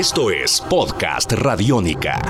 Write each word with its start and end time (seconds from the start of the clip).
Esto 0.00 0.30
es 0.30 0.62
Podcast 0.62 1.30
Radiónica. 1.32 2.22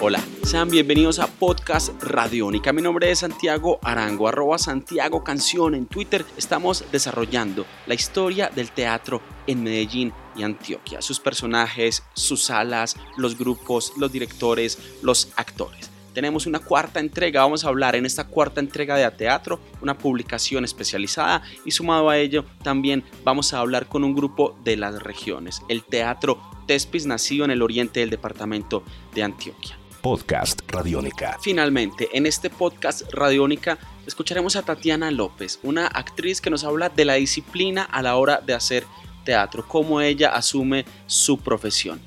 Hola, 0.00 0.24
sean 0.44 0.70
bienvenidos 0.70 1.18
a 1.18 1.26
Podcast 1.26 2.02
Radiónica. 2.02 2.72
Mi 2.72 2.80
nombre 2.80 3.10
es 3.10 3.18
Santiago 3.18 3.78
Arango, 3.82 4.28
arroba 4.28 4.56
Santiago 4.56 5.22
Canción 5.22 5.74
en 5.74 5.84
Twitter. 5.84 6.24
Estamos 6.38 6.86
desarrollando 6.90 7.66
la 7.86 7.92
historia 7.92 8.48
del 8.48 8.70
teatro 8.70 9.20
en 9.46 9.62
Medellín 9.62 10.14
y 10.36 10.44
Antioquia, 10.44 11.02
sus 11.02 11.20
personajes, 11.20 12.02
sus 12.14 12.44
salas, 12.44 12.96
los 13.18 13.36
grupos, 13.36 13.92
los 13.98 14.10
directores, 14.10 14.78
los 15.02 15.34
actores 15.36 15.90
tenemos 16.12 16.46
una 16.46 16.58
cuarta 16.58 17.00
entrega. 17.00 17.42
Vamos 17.42 17.64
a 17.64 17.68
hablar 17.68 17.96
en 17.96 18.06
esta 18.06 18.24
cuarta 18.24 18.60
entrega 18.60 18.96
de 18.96 19.04
A 19.04 19.16
Teatro, 19.16 19.60
una 19.80 19.96
publicación 19.96 20.64
especializada 20.64 21.42
y 21.64 21.70
sumado 21.70 22.10
a 22.10 22.18
ello 22.18 22.44
también 22.62 23.04
vamos 23.24 23.52
a 23.54 23.60
hablar 23.60 23.86
con 23.86 24.04
un 24.04 24.14
grupo 24.14 24.58
de 24.64 24.76
las 24.76 25.02
regiones, 25.02 25.62
el 25.68 25.84
Teatro 25.84 26.40
Tespis, 26.66 27.06
nacido 27.06 27.44
en 27.44 27.50
el 27.50 27.62
oriente 27.62 28.00
del 28.00 28.10
departamento 28.10 28.84
de 29.14 29.22
Antioquia. 29.22 29.78
Podcast 30.02 30.60
Radiónica. 30.70 31.38
Finalmente, 31.40 32.08
en 32.12 32.26
este 32.26 32.50
podcast 32.50 33.02
Radiónica 33.12 33.78
escucharemos 34.06 34.54
a 34.56 34.62
Tatiana 34.62 35.10
López, 35.10 35.58
una 35.62 35.86
actriz 35.86 36.40
que 36.40 36.50
nos 36.50 36.64
habla 36.64 36.88
de 36.88 37.04
la 37.04 37.14
disciplina 37.14 37.82
a 37.82 38.02
la 38.02 38.16
hora 38.16 38.40
de 38.44 38.54
hacer 38.54 38.84
teatro, 39.24 39.66
cómo 39.66 40.00
ella 40.00 40.30
asume 40.34 40.84
su 41.06 41.38
profesión. 41.38 42.00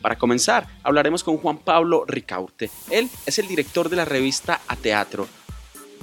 Para 0.00 0.16
comenzar, 0.16 0.66
hablaremos 0.82 1.22
con 1.22 1.36
Juan 1.36 1.58
Pablo 1.58 2.04
Ricaurte. 2.06 2.70
Él 2.90 3.10
es 3.26 3.38
el 3.38 3.46
director 3.46 3.88
de 3.88 3.96
la 3.96 4.04
revista 4.04 4.60
A 4.66 4.76
Teatro, 4.76 5.28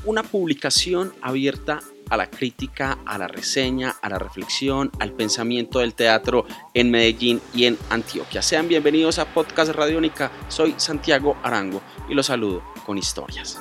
una 0.05 0.23
publicación 0.23 1.13
abierta 1.21 1.79
a 2.09 2.15
la 2.15 2.29
crítica, 2.29 2.99
a 3.05 3.17
la 3.17 3.27
reseña, 3.27 3.95
a 4.01 4.09
la 4.09 4.19
reflexión, 4.19 4.91
al 4.99 5.11
pensamiento 5.11 5.79
del 5.79 5.93
teatro 5.93 6.45
en 6.73 6.91
Medellín 6.91 7.41
y 7.53 7.65
en 7.65 7.77
Antioquia. 7.89 8.41
Sean 8.41 8.67
bienvenidos 8.67 9.19
a 9.19 9.25
Podcast 9.25 9.71
Radiónica. 9.73 10.31
Soy 10.47 10.75
Santiago 10.77 11.35
Arango 11.43 11.81
y 12.07 12.13
los 12.13 12.27
saludo 12.27 12.63
con 12.85 12.97
historias. 12.97 13.59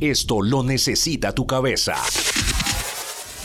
Esto 0.00 0.42
lo 0.42 0.62
necesita 0.62 1.34
tu 1.34 1.46
cabeza. 1.46 1.94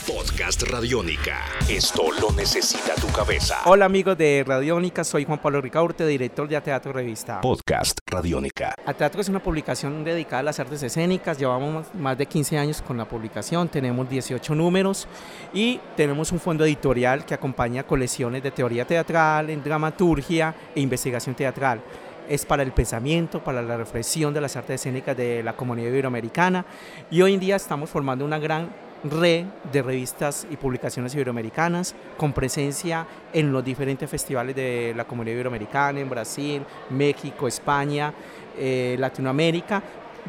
Podcast 0.06 0.62
Radiónica. 0.62 1.44
Esto 1.68 2.12
lo 2.20 2.30
necesita 2.30 2.94
tu 2.94 3.08
cabeza. 3.08 3.56
Hola 3.64 3.86
amigos 3.86 4.16
de 4.16 4.44
Radiónica, 4.46 5.02
soy 5.02 5.24
Juan 5.24 5.40
Pablo 5.40 5.60
Ricaurte, 5.60 6.06
director 6.06 6.46
de 6.46 6.56
A 6.56 6.62
Teatro 6.62 6.92
Revista. 6.92 7.40
Podcast 7.40 7.98
Radiónica. 8.06 8.76
A 8.86 8.94
Teatro 8.94 9.20
es 9.20 9.28
una 9.28 9.42
publicación 9.42 10.04
dedicada 10.04 10.40
a 10.40 10.42
las 10.44 10.60
artes 10.60 10.80
escénicas, 10.84 11.38
llevamos 11.38 11.92
más 11.94 12.16
de 12.16 12.26
15 12.26 12.56
años 12.56 12.82
con 12.82 12.96
la 12.96 13.08
publicación, 13.08 13.68
tenemos 13.68 14.08
18 14.08 14.54
números 14.54 15.08
y 15.52 15.80
tenemos 15.96 16.30
un 16.30 16.38
fondo 16.38 16.64
editorial 16.64 17.24
que 17.24 17.34
acompaña 17.34 17.82
colecciones 17.82 18.44
de 18.44 18.52
teoría 18.52 18.86
teatral, 18.86 19.50
en 19.50 19.64
dramaturgia 19.64 20.54
e 20.72 20.80
investigación 20.80 21.34
teatral 21.34 21.82
es 22.28 22.44
para 22.44 22.62
el 22.62 22.72
pensamiento, 22.72 23.42
para 23.42 23.62
la 23.62 23.76
reflexión 23.76 24.34
de 24.34 24.40
las 24.40 24.56
artes 24.56 24.80
escénicas 24.80 25.16
de 25.16 25.42
la 25.42 25.54
comunidad 25.54 25.90
iberoamericana 25.90 26.64
y 27.10 27.22
hoy 27.22 27.34
en 27.34 27.40
día 27.40 27.56
estamos 27.56 27.90
formando 27.90 28.24
una 28.24 28.38
gran 28.38 28.85
red 29.04 29.44
de 29.72 29.82
revistas 29.82 30.46
y 30.50 30.56
publicaciones 30.56 31.14
iberoamericanas 31.14 31.94
con 32.16 32.32
presencia 32.32 33.06
en 33.32 33.52
los 33.52 33.64
diferentes 33.64 34.08
festivales 34.08 34.56
de 34.56 34.92
la 34.96 35.04
comunidad 35.04 35.34
iberoamericana, 35.34 36.00
en 36.00 36.10
Brasil, 36.10 36.62
México, 36.90 37.46
España, 37.46 38.12
eh, 38.58 38.96
Latinoamérica, 38.98 39.82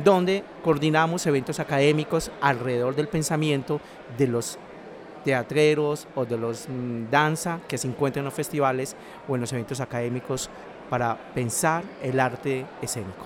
donde 0.04 0.44
coordinamos 0.64 1.26
eventos 1.26 1.60
académicos 1.60 2.32
alrededor 2.42 2.96
del 2.96 3.08
pensamiento 3.08 3.80
de 4.18 4.28
los 4.28 4.60
teatreros 5.24 6.08
o 6.16 6.26
de 6.26 6.38
los 6.38 6.68
mm, 6.70 7.10
danza 7.10 7.60
que 7.68 7.78
se 7.78 7.88
encuentran 7.88 8.22
en 8.22 8.26
los 8.26 8.34
festivales 8.34 8.96
o 9.28 9.36
en 9.36 9.42
los 9.42 9.52
eventos 9.52 9.80
académicos 9.80 10.50
para 10.90 11.18
pensar 11.34 11.84
el 12.02 12.20
arte 12.20 12.66
escénico. 12.82 13.26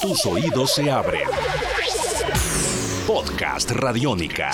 Tus 0.00 0.24
oídos 0.26 0.74
se 0.74 0.90
abren. 0.90 1.28
Podcast 3.06 3.72
Radiónica. 3.72 4.50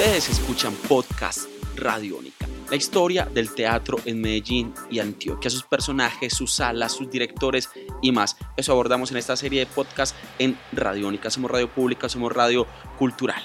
Ustedes 0.00 0.30
escuchan 0.30 0.74
Podcast 0.88 1.46
Radiónica. 1.76 2.48
La 2.70 2.76
historia 2.76 3.26
del 3.26 3.54
teatro 3.54 3.98
en 4.06 4.18
Medellín 4.18 4.72
y 4.90 4.98
Antioquia, 4.98 5.50
sus 5.50 5.64
personajes, 5.64 6.32
sus 6.32 6.54
salas, 6.54 6.92
sus 6.92 7.10
directores 7.10 7.68
y 8.00 8.10
más. 8.10 8.34
Eso 8.56 8.72
abordamos 8.72 9.10
en 9.10 9.18
esta 9.18 9.36
serie 9.36 9.60
de 9.60 9.66
podcast 9.66 10.16
en 10.38 10.58
Radiónica. 10.72 11.28
Somos 11.28 11.50
radio 11.50 11.68
pública, 11.68 12.08
somos 12.08 12.32
radio 12.32 12.66
cultural. 12.98 13.42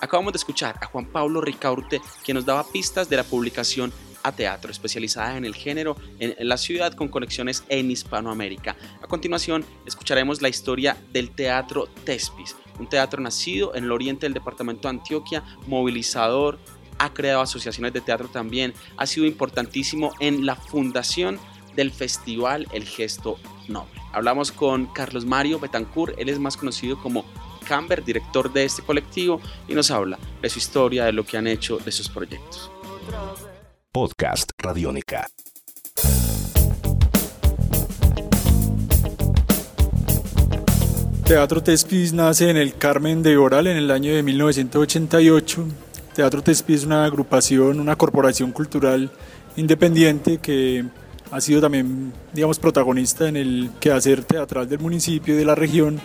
Acabamos 0.00 0.32
de 0.32 0.38
escuchar 0.38 0.76
a 0.80 0.86
Juan 0.86 1.04
Pablo 1.04 1.42
Ricaurte, 1.42 2.00
que 2.24 2.32
nos 2.32 2.46
daba 2.46 2.66
pistas 2.66 3.10
de 3.10 3.16
la 3.18 3.24
publicación 3.24 3.92
a 4.22 4.32
teatro, 4.32 4.70
especializada 4.70 5.36
en 5.36 5.44
el 5.44 5.54
género 5.54 5.94
en, 6.18 6.34
la 6.48 6.56
ciudad 6.56 6.94
con 6.94 7.08
conexiones 7.08 7.64
en 7.68 7.90
Hispanoamérica. 7.90 8.76
A 9.02 9.06
continuación, 9.06 9.62
escucharemos 9.84 10.40
la 10.40 10.48
historia 10.48 10.96
del 11.12 11.32
Teatro 11.32 11.86
Tespis, 12.04 12.56
un 12.78 12.88
teatro 12.88 13.22
nacido 13.22 13.74
en 13.74 13.84
el 13.84 13.92
oriente 13.92 14.26
del 14.26 14.34
departamento 14.34 14.88
de 14.88 14.96
Antioquia, 14.96 15.44
movilizador, 15.66 16.58
ha 16.98 17.12
creado 17.12 17.40
asociaciones 17.40 17.92
de 17.92 18.00
teatro 18.00 18.28
también, 18.28 18.74
ha 18.96 19.06
sido 19.06 19.26
importantísimo 19.26 20.12
en 20.20 20.46
la 20.46 20.56
fundación 20.56 21.38
del 21.76 21.92
festival 21.92 22.66
El 22.72 22.84
Gesto 22.84 23.38
Noble. 23.68 24.00
Hablamos 24.12 24.50
con 24.50 24.86
Carlos 24.86 25.24
Mario 25.24 25.60
Betancourt, 25.60 26.18
él 26.18 26.28
es 26.28 26.38
más 26.38 26.56
conocido 26.56 27.00
como 27.00 27.24
Camber, 27.66 28.04
director 28.04 28.52
de 28.52 28.64
este 28.64 28.82
colectivo, 28.82 29.40
y 29.68 29.74
nos 29.74 29.90
habla 29.90 30.18
de 30.40 30.48
su 30.48 30.58
historia, 30.58 31.04
de 31.04 31.12
lo 31.12 31.24
que 31.24 31.36
han 31.36 31.46
hecho, 31.46 31.78
de 31.78 31.92
sus 31.92 32.08
proyectos. 32.08 32.70
Podcast 33.92 34.50
Radiónica. 34.58 35.28
Teatro 41.28 41.62
Tespis 41.62 42.14
nace 42.14 42.48
en 42.48 42.56
el 42.56 42.74
Carmen 42.78 43.22
de 43.22 43.36
Oral 43.36 43.66
en 43.66 43.76
el 43.76 43.90
año 43.90 44.14
de 44.14 44.22
1988. 44.22 45.66
Teatro 46.14 46.42
Tespis 46.42 46.78
es 46.78 46.84
una 46.86 47.04
agrupación, 47.04 47.80
una 47.80 47.96
corporación 47.96 48.50
cultural 48.50 49.10
independiente 49.54 50.38
que 50.38 50.86
ha 51.30 51.40
sido 51.42 51.60
también, 51.60 52.14
digamos, 52.32 52.58
protagonista 52.58 53.28
en 53.28 53.36
el 53.36 53.70
quehacer 53.78 54.24
teatral 54.24 54.70
del 54.70 54.78
municipio 54.78 55.34
y 55.34 55.36
de 55.36 55.44
la 55.44 55.54
región 55.54 56.00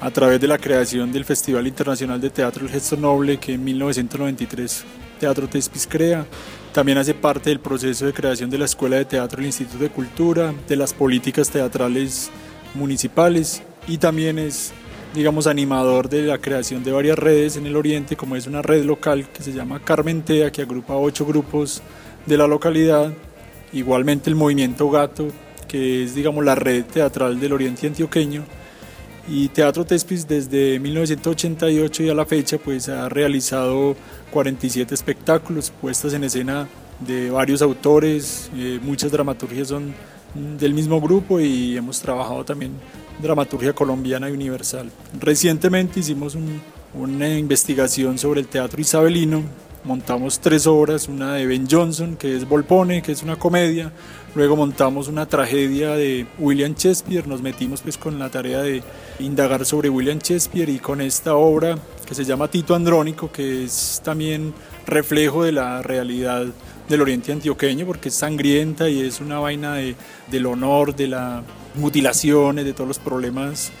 a 0.00 0.10
través 0.10 0.40
de 0.40 0.48
la 0.48 0.56
creación 0.56 1.12
del 1.12 1.26
Festival 1.26 1.66
Internacional 1.66 2.18
de 2.18 2.30
Teatro 2.30 2.64
El 2.64 2.72
Gesto 2.72 2.96
Noble 2.96 3.36
que 3.36 3.52
en 3.52 3.64
1993 3.64 4.84
Teatro 5.20 5.48
Tespis 5.48 5.86
crea. 5.86 6.24
También 6.72 6.96
hace 6.96 7.12
parte 7.12 7.50
del 7.50 7.60
proceso 7.60 8.06
de 8.06 8.14
creación 8.14 8.48
de 8.48 8.56
la 8.56 8.64
Escuela 8.64 8.96
de 8.96 9.04
Teatro 9.04 9.36
del 9.36 9.46
Instituto 9.48 9.84
de 9.84 9.90
Cultura, 9.90 10.54
de 10.66 10.76
las 10.76 10.94
políticas 10.94 11.50
teatrales 11.50 12.30
municipales 12.74 13.62
y 13.86 13.98
también 13.98 14.38
es, 14.38 14.72
digamos, 15.14 15.46
animador 15.46 16.08
de 16.08 16.22
la 16.22 16.38
creación 16.38 16.84
de 16.84 16.92
varias 16.92 17.18
redes 17.18 17.56
en 17.56 17.66
el 17.66 17.76
Oriente, 17.76 18.16
como 18.16 18.36
es 18.36 18.46
una 18.46 18.62
red 18.62 18.84
local 18.84 19.28
que 19.28 19.42
se 19.42 19.52
llama 19.52 19.80
Carmentea, 19.80 20.52
que 20.52 20.62
agrupa 20.62 20.94
ocho 20.96 21.26
grupos 21.26 21.82
de 22.26 22.36
la 22.36 22.46
localidad. 22.46 23.12
Igualmente 23.72 24.30
el 24.30 24.36
Movimiento 24.36 24.90
Gato, 24.90 25.28
que 25.66 26.04
es, 26.04 26.14
digamos, 26.14 26.44
la 26.44 26.54
red 26.54 26.84
teatral 26.84 27.40
del 27.40 27.52
Oriente 27.52 27.86
Antioqueño 27.86 28.44
y 29.28 29.48
Teatro 29.48 29.84
Tespis 29.84 30.26
desde 30.26 30.78
1988 30.80 32.02
y 32.02 32.08
a 32.08 32.14
la 32.14 32.26
fecha 32.26 32.58
pues 32.58 32.88
ha 32.88 33.08
realizado 33.08 33.96
47 34.30 34.94
espectáculos, 34.94 35.72
puestas 35.80 36.12
en 36.14 36.24
escena 36.24 36.68
de 37.00 37.30
varios 37.30 37.62
autores, 37.62 38.50
eh, 38.56 38.80
muchas 38.82 39.12
dramaturgias 39.12 39.68
son 39.68 39.94
del 40.34 40.74
mismo 40.74 41.00
grupo 41.00 41.40
y 41.40 41.76
hemos 41.76 42.00
trabajado 42.00 42.44
también 42.44 42.72
dramaturgia 43.20 43.72
colombiana 43.72 44.28
y 44.28 44.32
universal. 44.32 44.90
Recientemente 45.20 46.00
hicimos 46.00 46.36
una 46.94 47.38
investigación 47.38 48.18
sobre 48.18 48.40
el 48.40 48.48
teatro 48.48 48.80
isabelino, 48.80 49.42
montamos 49.84 50.38
tres 50.38 50.66
obras, 50.66 51.08
una 51.08 51.34
de 51.34 51.46
Ben 51.46 51.66
Jonson, 51.68 52.16
que 52.16 52.36
es 52.36 52.48
Volpone, 52.48 53.02
que 53.02 53.12
es 53.12 53.22
una 53.22 53.36
comedia, 53.36 53.92
luego 54.34 54.56
montamos 54.56 55.08
una 55.08 55.26
tragedia 55.26 55.90
de 55.90 56.26
William 56.38 56.74
Shakespeare, 56.74 57.26
nos 57.26 57.42
metimos 57.42 57.82
pues 57.82 57.96
con 57.98 58.18
la 58.18 58.30
tarea 58.30 58.60
de 58.62 58.82
indagar 59.18 59.64
sobre 59.64 59.88
William 59.88 60.18
Shakespeare 60.18 60.68
y 60.68 60.78
con 60.78 61.00
esta 61.00 61.34
obra 61.34 61.76
que 62.06 62.14
se 62.14 62.24
llama 62.24 62.48
Tito 62.48 62.74
Andrónico, 62.74 63.30
que 63.32 63.64
es 63.64 64.00
también 64.04 64.54
reflejo 64.86 65.44
de 65.44 65.52
la 65.52 65.82
realidad 65.82 66.46
del 66.88 67.00
oriente 67.00 67.32
antioqueño, 67.32 67.86
porque 67.86 68.08
es 68.08 68.14
sangrienta 68.14 68.88
y 68.88 69.00
es 69.00 69.20
una 69.20 69.38
vaina 69.38 69.74
de, 69.74 69.94
del 70.30 70.46
honor, 70.46 70.94
de 70.94 71.08
las 71.08 71.42
mutilaciones, 71.74 72.64
de 72.64 72.72
todos 72.72 72.88
los 72.88 72.98
problemas 72.98 73.72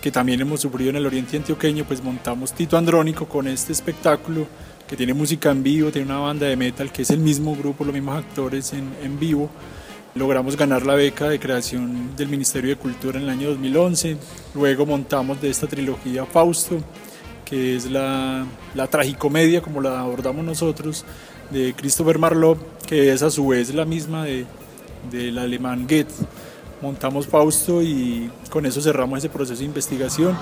que 0.00 0.10
también 0.10 0.40
hemos 0.40 0.60
sufrido 0.60 0.90
en 0.90 0.96
el 0.96 1.06
oriente 1.06 1.36
antioqueño, 1.36 1.84
pues 1.84 2.02
montamos 2.02 2.52
Tito 2.52 2.76
Andrónico 2.76 3.26
con 3.26 3.46
este 3.46 3.72
espectáculo 3.72 4.46
que 4.88 4.96
tiene 4.96 5.14
música 5.14 5.50
en 5.50 5.62
vivo, 5.62 5.90
tiene 5.92 6.06
una 6.06 6.18
banda 6.18 6.46
de 6.46 6.56
metal 6.56 6.90
que 6.90 7.02
es 7.02 7.10
el 7.10 7.20
mismo 7.20 7.54
grupo, 7.54 7.84
los 7.84 7.94
mismos 7.94 8.16
actores 8.16 8.72
en, 8.72 8.90
en 9.02 9.18
vivo. 9.20 9.50
Logramos 10.14 10.56
ganar 10.56 10.84
la 10.84 10.94
beca 10.94 11.28
de 11.28 11.38
creación 11.38 12.16
del 12.16 12.28
Ministerio 12.28 12.70
de 12.70 12.76
Cultura 12.76 13.18
en 13.18 13.24
el 13.24 13.30
año 13.30 13.50
2011. 13.50 14.16
Luego 14.54 14.86
montamos 14.86 15.40
de 15.40 15.50
esta 15.50 15.68
trilogía 15.68 16.26
Fausto, 16.26 16.82
que 17.50 17.76
es 17.76 17.90
la, 17.90 18.46
la 18.74 18.86
tragicomedia, 18.86 19.60
como 19.60 19.80
la 19.80 20.00
abordamos 20.00 20.44
nosotros, 20.44 21.04
de 21.50 21.74
Christopher 21.74 22.18
Marlowe, 22.18 22.58
que 22.86 23.12
es 23.12 23.22
a 23.22 23.30
su 23.30 23.48
vez 23.48 23.74
la 23.74 23.84
misma 23.84 24.24
de, 24.24 24.46
del 25.10 25.36
alemán 25.36 25.86
Goethe. 25.88 26.14
Montamos 26.80 27.26
Fausto 27.26 27.82
y 27.82 28.30
con 28.48 28.64
eso 28.64 28.80
cerramos 28.80 29.18
ese 29.18 29.28
proceso 29.28 29.58
de 29.58 29.66
investigación. 29.66 30.38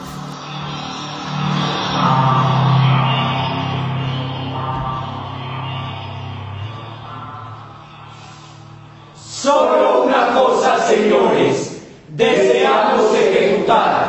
Solo 9.16 10.04
una 10.04 10.34
cosa, 10.34 10.86
señores, 10.86 11.80
deseamos 12.08 13.14
ejecutar, 13.14 14.07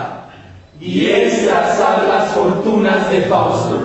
y 0.81 1.06
es 1.08 1.46
trazar 1.46 2.08
las 2.08 2.31
fortunas 2.31 3.10
de 3.12 3.22
Fausto. 3.24 3.80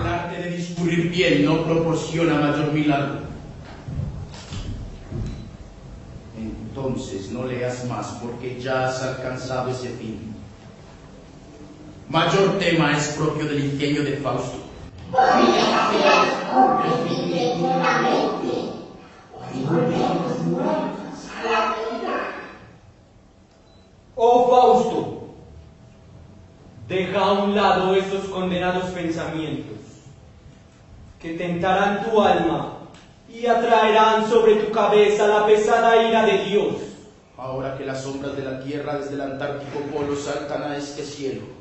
El 0.00 0.06
arte 0.06 0.42
de 0.42 0.56
discurrir 0.56 1.10
bien 1.10 1.44
no 1.44 1.64
proporciona 1.64 2.34
mayor 2.40 2.72
milagro. 2.72 3.20
Entonces 6.36 7.30
no 7.30 7.44
leas 7.44 7.84
más 7.86 8.18
porque 8.20 8.60
ya 8.60 8.88
has 8.88 9.02
alcanzado 9.02 9.70
ese 9.70 9.90
fin. 9.90 10.34
Mayor 12.08 12.58
tema 12.58 12.96
es 12.96 13.08
propio 13.08 13.46
del 13.46 13.64
ingenio 13.66 14.02
de 14.02 14.16
Fausto. 14.16 14.65
Oh 24.18 24.48
Fausto, 24.50 25.34
deja 26.88 27.20
a 27.20 27.32
un 27.32 27.54
lado 27.54 27.94
esos 27.94 28.24
condenados 28.26 28.86
pensamientos 28.90 29.76
que 31.20 31.34
tentarán 31.34 32.04
tu 32.04 32.20
alma 32.20 32.72
y 33.28 33.46
atraerán 33.46 34.28
sobre 34.28 34.56
tu 34.56 34.72
cabeza 34.72 35.26
la 35.26 35.46
pesada 35.46 36.02
ira 36.02 36.24
de 36.24 36.44
Dios. 36.44 36.74
Ahora 37.36 37.76
que 37.76 37.84
las 37.84 38.02
sombras 38.02 38.36
de 38.36 38.42
la 38.42 38.60
tierra 38.60 38.98
desde 38.98 39.14
el 39.14 39.20
Antártico 39.20 39.80
Polo 39.92 40.16
saltan 40.16 40.62
a 40.62 40.76
este 40.76 41.02
cielo. 41.04 41.55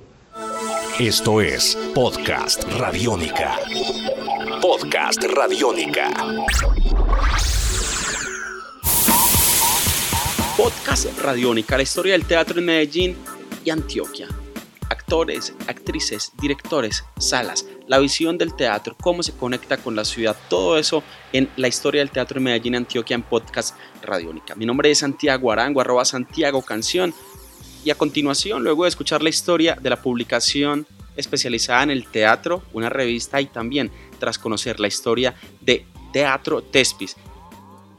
Esto 1.00 1.40
es 1.40 1.78
Podcast 1.94 2.66
Radiónica. 2.78 3.58
Podcast 4.62 5.24
Radiónica. 5.24 6.12
Podcast 10.58 11.20
Radiónica, 11.22 11.78
la 11.78 11.84
historia 11.84 12.14
del 12.14 12.26
teatro 12.26 12.60
en 12.60 12.66
Medellín 12.66 13.18
y 13.64 13.70
Antioquia. 13.70 14.28
Actores, 14.90 15.54
actrices, 15.68 16.34
directores, 16.42 17.06
salas, 17.18 17.66
la 17.88 18.00
visión 18.00 18.38
del 18.38 18.56
teatro, 18.56 18.98
cómo 19.02 19.24
se 19.24 19.32
conecta 19.32 19.78
con 19.78 19.96
la 19.96 20.04
ciudad, 20.04 20.36
todo 20.50 20.78
eso 20.78 21.02
en 21.32 21.50
la 21.56 21.70
historia 21.70 22.02
del 22.02 22.12
teatro 22.12 22.40
en 22.40 22.44
Medellín 22.44 22.74
y 22.74 22.78
Antioquia 22.78 23.16
en 23.16 23.24
Podcast 23.24 23.78
Radiónica. 24.02 24.56
Mi 24.56 24.66
nombre 24.66 24.92
es 24.92 25.00
Santiago 25.00 25.52
Arango, 25.52 25.80
arroba 25.80 26.04
Santiago 26.04 26.62
Canción. 26.62 27.14
Y 27.86 27.92
a 27.92 27.96
continuación, 27.96 28.64
luego 28.64 28.84
de 28.84 28.90
escuchar 28.90 29.22
la 29.22 29.30
historia 29.30 29.78
de 29.80 29.92
la 29.92 30.02
publicación 30.02 30.88
especializada 31.16 31.84
en 31.84 31.92
el 31.92 32.08
teatro, 32.08 32.64
una 32.74 32.90
revista 32.90 33.40
y 33.40 33.46
también 33.46 33.92
tras 34.20 34.40
conocer 34.40 34.80
la 34.80 34.88
historia 34.88 35.36
de 35.62 35.86
Teatro 36.12 36.64
Tespis, 36.64 37.16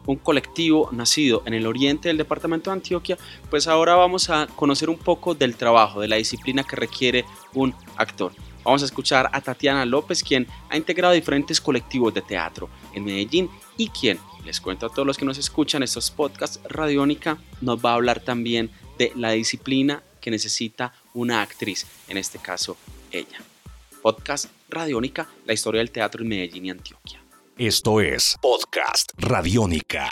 un 0.06 0.16
colectivo 0.16 0.88
nacido 0.90 1.44
en 1.46 1.54
el 1.54 1.68
oriente 1.68 2.08
del 2.08 2.16
departamento 2.16 2.68
de 2.68 2.74
Antioquia, 2.74 3.16
pues 3.48 3.68
ahora 3.68 3.94
vamos 3.94 4.28
a 4.28 4.48
conocer 4.48 4.90
un 4.90 4.98
poco 4.98 5.36
del 5.36 5.54
trabajo, 5.54 6.00
de 6.00 6.08
la 6.08 6.16
disciplina 6.16 6.64
que 6.64 6.74
requiere 6.74 7.24
un 7.54 7.72
actor. 7.96 8.32
Vamos 8.64 8.82
a 8.82 8.86
escuchar 8.86 9.30
a 9.32 9.40
Tatiana 9.40 9.84
López, 9.84 10.24
quien 10.24 10.48
ha 10.68 10.76
integrado 10.76 11.14
diferentes 11.14 11.60
colectivos 11.60 12.12
de 12.12 12.22
teatro 12.22 12.68
en 12.92 13.04
Medellín 13.04 13.48
y 13.76 13.88
quien, 13.90 14.18
les 14.44 14.60
cuento 14.60 14.86
a 14.86 14.88
todos 14.88 15.06
los 15.06 15.16
que 15.16 15.24
nos 15.24 15.38
escuchan 15.38 15.84
estos 15.84 16.10
podcasts, 16.10 16.60
Radiónica 16.68 17.38
nos 17.60 17.78
va 17.84 17.92
a 17.92 17.94
hablar 17.94 18.18
también 18.18 18.70
de 18.98 19.12
la 19.16 19.32
disciplina 19.32 20.02
que 20.20 20.30
necesita 20.30 20.92
una 21.14 21.42
actriz, 21.42 21.86
en 22.08 22.16
este 22.16 22.38
caso 22.38 22.76
ella. 23.10 23.38
Podcast 24.02 24.46
Radiónica, 24.68 25.28
la 25.44 25.52
historia 25.52 25.80
del 25.80 25.90
teatro 25.90 26.22
en 26.22 26.28
Medellín 26.28 26.66
y 26.66 26.70
Antioquia. 26.70 27.20
Esto 27.56 28.00
es 28.00 28.36
Podcast 28.40 29.12
Radiónica. 29.16 30.10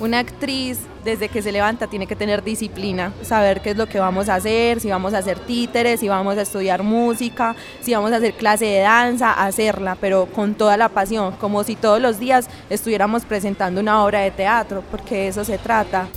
Una 0.00 0.20
actriz 0.20 0.78
desde 1.02 1.28
que 1.28 1.42
se 1.42 1.50
levanta 1.50 1.88
tiene 1.88 2.06
que 2.06 2.14
tener 2.14 2.44
disciplina, 2.44 3.12
saber 3.22 3.60
qué 3.62 3.70
es 3.70 3.76
lo 3.76 3.88
que 3.88 3.98
vamos 3.98 4.28
a 4.28 4.36
hacer, 4.36 4.78
si 4.78 4.88
vamos 4.88 5.12
a 5.12 5.18
hacer 5.18 5.40
títeres, 5.40 5.98
si 5.98 6.08
vamos 6.08 6.38
a 6.38 6.42
estudiar 6.42 6.84
música, 6.84 7.56
si 7.80 7.94
vamos 7.94 8.12
a 8.12 8.16
hacer 8.16 8.34
clase 8.34 8.66
de 8.66 8.80
danza, 8.80 9.32
hacerla, 9.32 9.96
pero 10.00 10.26
con 10.26 10.54
toda 10.54 10.76
la 10.76 10.88
pasión, 10.88 11.34
como 11.36 11.64
si 11.64 11.74
todos 11.74 12.00
los 12.00 12.20
días 12.20 12.48
estuviéramos 12.70 13.24
presentando 13.24 13.80
una 13.80 14.04
obra 14.04 14.20
de 14.20 14.30
teatro, 14.30 14.84
porque 14.88 15.16
de 15.16 15.28
eso 15.28 15.44
se 15.44 15.58
trata. 15.58 16.08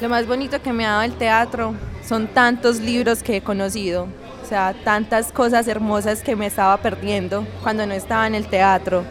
Lo 0.00 0.08
más 0.08 0.26
bonito 0.26 0.62
que 0.62 0.72
me 0.72 0.86
ha 0.86 0.92
dado 0.92 1.02
el 1.02 1.12
teatro 1.12 1.74
son 2.02 2.26
tantos 2.28 2.80
libros 2.80 3.22
que 3.22 3.36
he 3.36 3.42
conocido, 3.42 4.08
o 4.42 4.48
sea, 4.48 4.74
tantas 4.82 5.30
cosas 5.30 5.68
hermosas 5.68 6.22
que 6.22 6.36
me 6.36 6.46
estaba 6.46 6.78
perdiendo 6.78 7.46
cuando 7.62 7.84
no 7.84 7.92
estaba 7.92 8.26
en 8.26 8.34
el 8.34 8.46
teatro. 8.46 9.04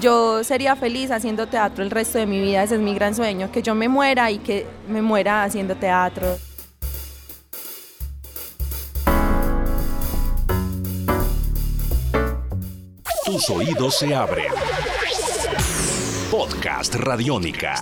Yo 0.00 0.44
sería 0.44 0.76
feliz 0.76 1.10
haciendo 1.10 1.48
teatro 1.48 1.82
el 1.82 1.90
resto 1.90 2.18
de 2.18 2.26
mi 2.26 2.40
vida, 2.40 2.62
ese 2.62 2.76
es 2.76 2.80
mi 2.80 2.94
gran 2.94 3.16
sueño, 3.16 3.50
que 3.50 3.62
yo 3.62 3.74
me 3.74 3.88
muera 3.88 4.30
y 4.30 4.38
que 4.38 4.64
me 4.88 5.02
muera 5.02 5.42
haciendo 5.42 5.74
teatro. 5.74 6.38
Tus 13.24 13.50
oídos 13.50 13.98
se 13.98 14.14
abren. 14.14 14.52
Podcast 16.36 16.96
Radiónica. 16.96 17.74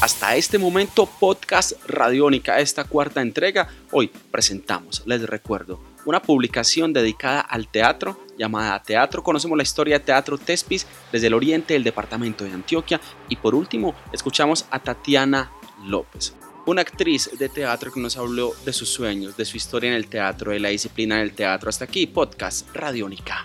Hasta 0.00 0.34
este 0.34 0.56
momento, 0.56 1.04
Podcast 1.04 1.72
Radiónica, 1.86 2.58
esta 2.58 2.84
cuarta 2.84 3.20
entrega, 3.20 3.68
hoy 3.90 4.10
presentamos, 4.30 5.02
les 5.04 5.20
recuerdo, 5.28 5.78
una 6.06 6.22
publicación 6.22 6.94
dedicada 6.94 7.42
al 7.42 7.68
teatro 7.68 8.18
llamada 8.38 8.82
Teatro. 8.82 9.22
Conocemos 9.22 9.58
la 9.58 9.62
historia 9.62 9.98
de 9.98 10.06
Teatro 10.06 10.38
Tespis 10.38 10.86
desde 11.12 11.26
el 11.26 11.34
oriente 11.34 11.74
del 11.74 11.84
departamento 11.84 12.44
de 12.44 12.52
Antioquia. 12.52 12.98
Y 13.28 13.36
por 13.36 13.54
último, 13.54 13.94
escuchamos 14.10 14.64
a 14.70 14.78
Tatiana 14.78 15.52
López, 15.84 16.32
una 16.64 16.80
actriz 16.80 17.28
de 17.38 17.50
teatro 17.50 17.92
que 17.92 18.00
nos 18.00 18.16
habló 18.16 18.54
de 18.64 18.72
sus 18.72 18.88
sueños, 18.88 19.36
de 19.36 19.44
su 19.44 19.58
historia 19.58 19.90
en 19.90 19.96
el 19.96 20.06
teatro, 20.06 20.52
de 20.52 20.60
la 20.60 20.70
disciplina 20.70 21.18
del 21.18 21.34
teatro. 21.34 21.68
Hasta 21.68 21.84
aquí, 21.84 22.06
Podcast 22.06 22.74
Radiónica. 22.74 23.44